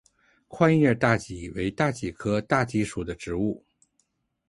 [0.47, 3.63] 宽叶大戟为大戟科大戟属的植物。